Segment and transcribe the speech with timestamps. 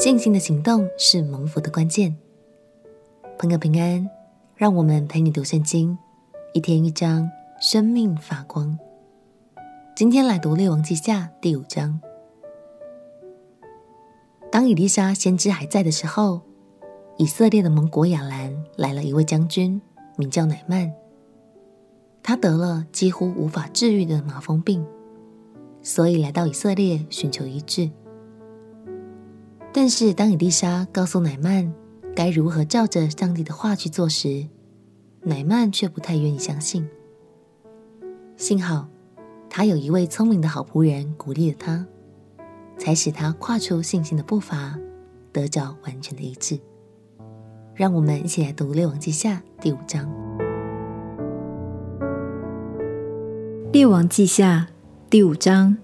[0.00, 2.16] 信心的行动是蒙福的关键。
[3.38, 4.08] 朋友平安，
[4.56, 5.98] 让我们陪你读圣经，
[6.54, 7.30] 一天一章，
[7.60, 8.78] 生命发光。
[9.94, 12.00] 今天来读《列王记下》第五章。
[14.50, 16.40] 当以利沙先知还在的时候，
[17.18, 19.82] 以色列的盟国亚兰来了一位将军，
[20.16, 20.90] 名叫乃曼。
[22.22, 24.82] 他得了几乎无法治愈的麻风病，
[25.82, 27.90] 所以来到以色列寻求医治。
[29.72, 31.72] 但是当伊丽莎告诉乃曼
[32.14, 34.46] 该如何照着上帝的话去做时，
[35.22, 36.88] 乃曼却不太愿意相信。
[38.36, 38.88] 幸好
[39.48, 41.86] 他有一位聪明的好仆人鼓励了他，
[42.78, 44.78] 才使他跨出信心的步伐，
[45.32, 46.58] 得着完全的一致。
[47.74, 50.10] 让我们一起来读《列王记下》第五章。
[53.72, 54.66] 列王记下
[55.08, 55.76] 第五章，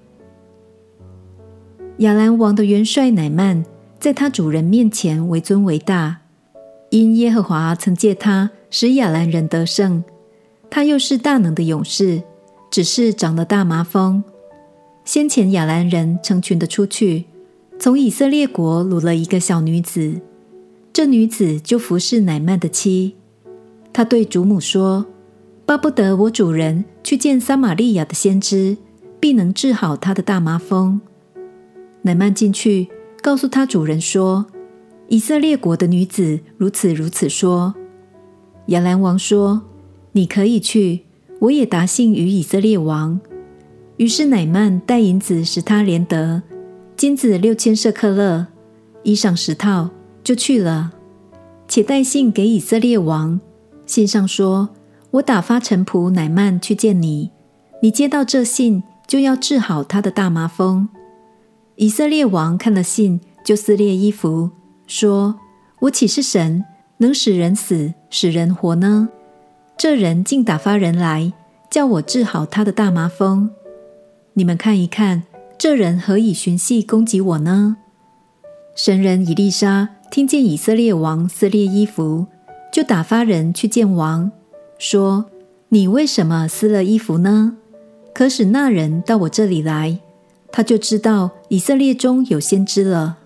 [1.98, 3.64] 亚兰王的元帅乃曼，
[4.06, 6.18] 在他主人面前为尊为大，
[6.90, 10.04] 因耶和华曾借他使亚兰人得胜。
[10.70, 12.22] 他又是大能的勇士，
[12.70, 14.22] 只是长了大麻风。
[15.04, 17.24] 先前亚兰人成群的出去，
[17.80, 20.20] 从以色列国掳了一个小女子，
[20.92, 23.16] 这女子就服侍乃曼的妻。
[23.92, 25.06] 他对主母说。
[25.64, 28.76] 巴不得我主人去见撒玛利亚的先知，
[29.18, 31.00] 必能治好他的大麻风。
[32.02, 32.86] 乃曼进去，
[33.26, 34.46] 告诉他主人说
[35.10, 37.74] ：“以色列国的女子如此如此说。”
[38.66, 39.62] 亚兰王说
[40.14, 41.00] ：“你可以去，
[41.40, 43.18] 我也答信于以色列王。”
[43.98, 46.40] 于是乃曼带银子使他连得，
[46.94, 48.46] 金子六千舍客勒，
[49.02, 49.90] 衣裳十套，
[50.22, 50.92] 就去了。
[51.66, 53.40] 且带信给以色列王，
[53.86, 54.68] 信上说。
[55.10, 57.32] 我打发臣仆乃曼去见你，
[57.82, 60.88] 你接到这信，就要治好他的大麻风。
[61.76, 64.50] 以色列王看了信，就撕裂衣服，
[64.86, 65.38] 说
[65.80, 66.64] ：“我岂是神，
[66.98, 69.10] 能使人死，使人活呢？
[69.76, 71.34] 这人竟打发人来，
[71.70, 73.50] 叫我治好他的大麻风。
[74.32, 75.24] 你们看一看，
[75.58, 77.76] 这人何以寻隙攻击我呢？”
[78.74, 82.26] 神人以利沙听见以色列王撕裂衣服，
[82.72, 84.32] 就打发人去见王。
[84.78, 85.26] 说
[85.68, 87.58] ：“你为什么撕了衣服呢？
[88.14, 89.98] 可使那人到我这里来，
[90.56, 93.18] 他就知道以色列中有先知了。”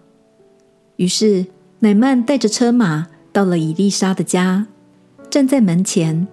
[0.99, 1.47] 于是
[1.79, 4.67] 乃曼带着车马到了以利沙的家，
[5.31, 6.27] 站在门前。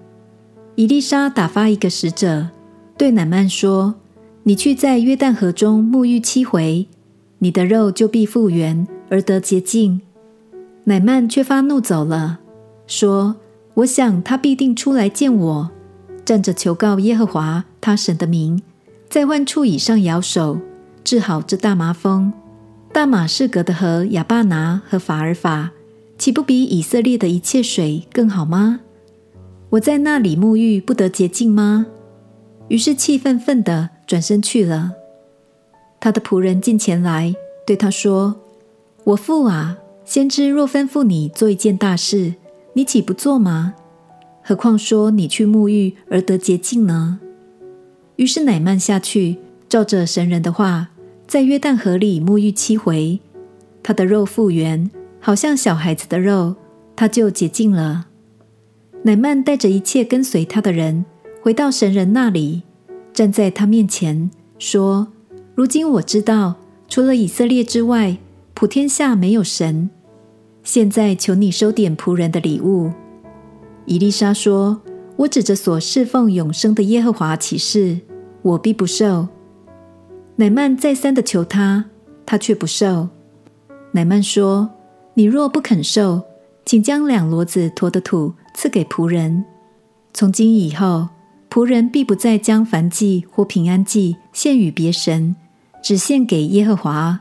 [0.74, 2.50] 以利沙打发一个使者
[2.97, 3.94] 对乃曼说
[4.41, 6.88] ：“你去在约旦河中沐浴七回，
[7.38, 10.02] 你的肉就必复原而得洁净。”
[10.85, 12.40] 乃曼却发怒走了，
[12.88, 13.35] 说。
[13.75, 15.69] 我想他必定出来见我，
[16.25, 18.59] 站着求告耶和华他神的名，
[19.08, 20.58] 在患处以上摇手，
[21.07, 22.34] 治好这大麻风。
[22.91, 25.72] 大马士革的河亚巴拿和法尔法，
[26.18, 28.81] 岂不比以色列的一切水更好吗？
[29.69, 31.85] 我在那里沐浴不得洁净吗？
[32.67, 34.91] 于是气愤愤地转身去了。
[36.01, 37.34] 他的仆人进前来
[37.66, 38.41] 对他说
[39.06, 42.34] ：“我父啊，先知若吩咐你做一件大事。”
[42.75, 43.75] 你岂不做吗？
[44.44, 47.22] 何况说你去沐浴而得洁净呢？
[48.17, 49.38] 于是乃縵下去，
[49.69, 50.90] 照着神人的话，
[51.28, 53.20] 在约旦河里沐浴七回，
[53.84, 54.90] 他的肉复原，
[55.20, 56.56] 好像小孩子的肉，
[56.96, 58.08] 他就洁净了。
[59.04, 61.04] 乃曼带着一切跟随他的人，
[61.42, 62.64] 回到神人那里，
[63.14, 65.10] 站在他面前，说
[65.54, 66.56] ：“如今我知道，
[66.88, 68.18] 除了以色列之外，
[68.54, 69.90] 普天下没有神。”
[70.64, 72.92] 现在求你收点仆人的礼物。
[73.86, 74.82] 以利沙说
[75.18, 78.00] ：“我指着所侍奉永生的耶和华起誓，
[78.42, 79.28] 我必不受。”
[80.38, 81.86] 乃曼再三的求他，
[82.25, 83.09] 他却不受。
[83.92, 84.70] 乃曼说
[85.16, 86.22] ：“你若不肯受，
[86.66, 89.44] 请将两骡子驮的土赐给仆人。
[90.14, 91.09] 从今以后，
[91.50, 95.36] 仆人必不再将燔祭或平安祭献与别神，
[95.84, 97.20] 只献给耶和华。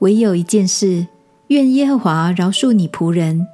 [0.00, 1.06] 唯有一件事。”
[1.48, 3.46] 愿耶和华饶恕你仆人。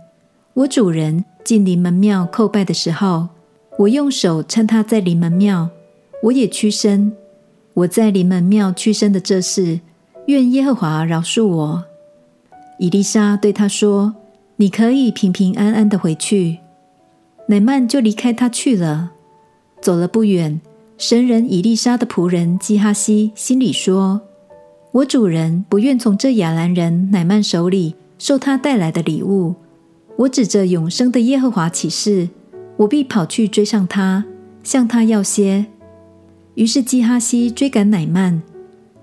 [0.54, 3.28] 我主人进临门庙叩拜的时候，
[3.76, 5.68] 我用手搀他在临门庙，
[6.22, 7.12] 我也屈身。
[7.78, 9.78] 我在临门庙屈身的这事，
[10.26, 11.84] 愿耶和华饶恕我。
[12.80, 14.16] 以利沙对他说
[14.56, 16.58] ：“你可以平平安安的回去。”
[17.46, 19.12] 乃曼就离开他去了。
[19.80, 20.60] 走了不远，
[20.96, 24.22] 神人以利沙的仆人基哈西心里说。
[24.90, 29.54] 我主人不愿从这亚兰人乃曼手里受他带来的礼物。
[30.16, 32.28] 我指着永生的耶和华起誓，
[32.78, 34.24] 我必跑去追上他，
[34.64, 35.66] 向他要些。
[36.58, 38.42] 于是基哈西追赶乃曼。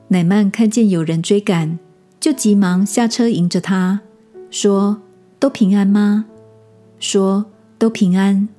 [0.09, 1.79] 乃曼看见有人追赶，
[2.19, 4.01] 就急忙下车迎着他，
[4.51, 4.99] 说
[5.39, 6.25] ：“都平安吗？”
[6.99, 7.45] 说
[7.79, 8.49] ：“都平安。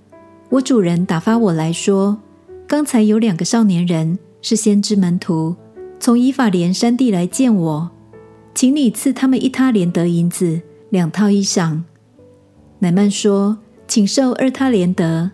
[0.48, 2.18] 我主人打发我来说，
[2.66, 5.54] 刚才有两个少年人是先知门徒，
[6.00, 7.90] 从以法莲山地来见我，
[8.54, 11.82] 请你赐他们一他连得银子，两套衣裳。”
[12.80, 15.32] 乃曼说：“请受二他连德。”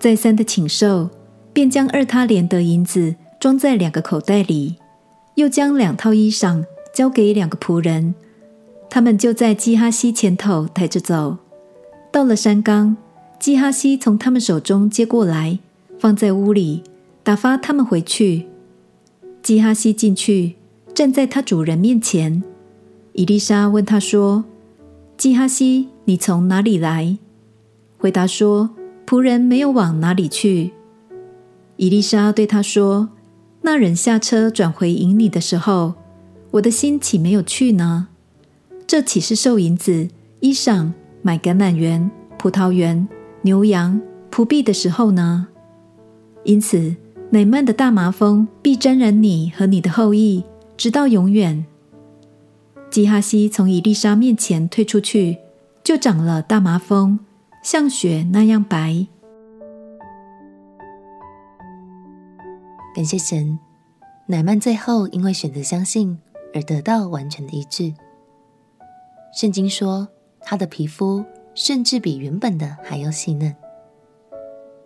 [0.00, 1.10] 再三的请受，
[1.52, 4.76] 便将二他连的银子装在两个口袋里，
[5.34, 6.64] 又将两套衣裳
[6.94, 8.14] 交给两个仆人，
[8.88, 11.38] 他们就在基哈西前头抬着走。
[12.12, 12.96] 到了山冈，
[13.38, 15.58] 基哈西从他们手中接过来，
[15.98, 16.82] 放在屋里，
[17.22, 18.46] 打发他们回去。
[19.42, 20.56] 基哈西进去，
[20.94, 22.42] 站在他主人面前。
[23.12, 24.44] 伊丽莎问他说
[25.16, 27.18] ：“基哈西，你从哪里来？”
[27.98, 28.70] 回答说。
[29.10, 30.70] 仆人没有往哪里去。
[31.80, 33.08] 伊丽莎对他说
[33.64, 35.94] ：“那人下车转回迎你的时候，
[36.50, 38.08] 我的心岂没有去呢？
[38.86, 40.06] 这岂是受银子、
[40.40, 40.92] 衣裳、
[41.22, 43.08] 买橄榄园、葡萄园、
[43.40, 43.98] 牛羊、
[44.30, 45.46] 仆婢的时候呢？
[46.44, 46.96] 因此，
[47.30, 50.44] 乃縵的大麻风必沾染你和你的后裔，
[50.76, 51.64] 直到永远。”
[52.92, 55.38] 基哈西从伊丽莎面前退出去，
[55.82, 57.20] 就长了大麻风。
[57.64, 59.06] 像雪那样白。
[63.00, 63.58] 感谢神，
[64.26, 66.18] 乃曼最后因为选择相信
[66.52, 67.94] 而得到完全的医治。
[69.32, 70.06] 圣经说，
[70.42, 71.24] 他的皮肤
[71.54, 73.56] 甚至比原本的还要细嫩。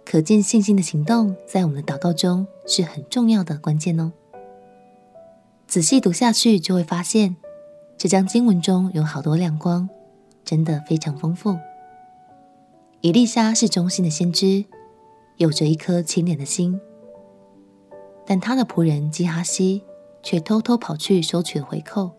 [0.04, 4.12] 可见信心的行动在我们的祷告中是很重要的关键哦。
[5.66, 7.34] 仔细读下去，就会发现
[7.98, 9.88] 这张经文中有好多亮光，
[10.44, 11.58] 真的非常丰富。
[13.00, 14.66] 以利沙是忠心的先知，
[15.36, 16.80] 有着一颗清廉的心，
[18.26, 19.82] 但他的仆人基哈西
[20.22, 22.12] 却偷偷跑去收取回扣，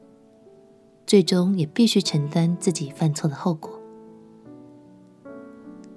[1.06, 3.80] 最终也必须承担自己犯错的后果。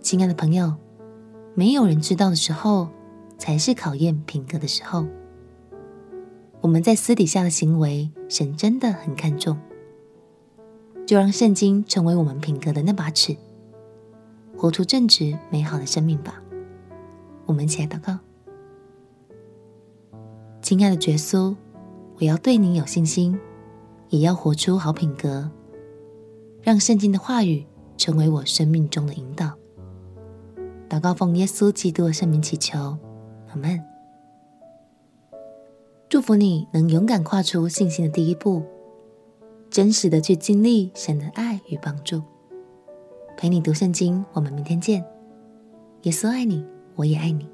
[0.01, 0.75] 亲爱的朋友，
[1.55, 2.89] 没有人知道的时候，
[3.37, 5.07] 才是考验品格的时候。
[6.61, 9.59] 我们在私底下的行为，神真的很看重，
[11.07, 13.37] 就让圣经成为我们品格的那把尺。
[14.57, 16.43] 活出正直美好的生命吧。
[17.47, 18.19] 我们一起来祷告。
[20.69, 21.57] 亲爱的耶稣，
[22.19, 23.41] 我要对你有信心，
[24.11, 25.51] 也要活出好品格，
[26.61, 27.65] 让圣经的话语
[27.97, 29.55] 成为我生命中的引导。
[30.87, 32.99] 祷告奉耶稣基督的圣名祈求，
[33.49, 33.83] 阿门。
[36.11, 38.63] 祝福你能勇敢跨出信心的第一步，
[39.71, 42.23] 真实的去经历神的爱与帮助。
[43.39, 45.03] 陪你读圣经，我们明天见。
[46.03, 46.63] 耶稣爱你，
[46.95, 47.49] 我也爱你。